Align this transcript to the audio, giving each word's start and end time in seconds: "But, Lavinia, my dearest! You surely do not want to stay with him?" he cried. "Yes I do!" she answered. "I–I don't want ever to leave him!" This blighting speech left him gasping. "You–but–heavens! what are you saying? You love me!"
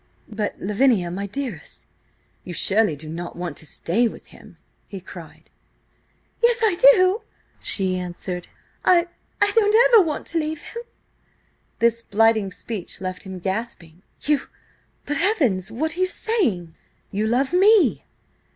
"But, 0.31 0.55
Lavinia, 0.59 1.11
my 1.11 1.27
dearest! 1.27 1.85
You 2.43 2.53
surely 2.53 2.95
do 2.95 3.07
not 3.07 3.35
want 3.35 3.55
to 3.57 3.67
stay 3.67 4.07
with 4.07 4.25
him?" 4.33 4.57
he 4.87 4.99
cried. 4.99 5.51
"Yes 6.41 6.57
I 6.63 6.75
do!" 6.93 7.21
she 7.59 7.95
answered. 7.99 8.47
"I–I 8.83 9.51
don't 9.53 10.05
want 10.07 10.25
ever 10.25 10.29
to 10.31 10.39
leave 10.39 10.61
him!" 10.63 10.81
This 11.77 12.01
blighting 12.01 12.51
speech 12.51 12.99
left 12.99 13.21
him 13.27 13.37
gasping. 13.37 14.01
"You–but–heavens! 14.23 15.69
what 15.71 15.95
are 15.95 15.99
you 15.99 16.07
saying? 16.07 16.73
You 17.11 17.27
love 17.27 17.53
me!" 17.53 18.05